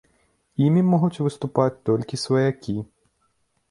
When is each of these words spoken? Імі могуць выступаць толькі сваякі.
Імі 0.67 0.83
могуць 0.93 1.21
выступаць 1.27 1.69
толькі 1.93 2.23
сваякі. 2.25 2.79